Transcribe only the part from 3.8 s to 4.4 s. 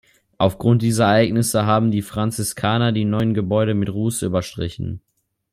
Ruß